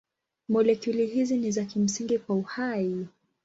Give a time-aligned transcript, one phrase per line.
[0.49, 3.07] Molekuli hizi ni za kimsingi kwa uhai.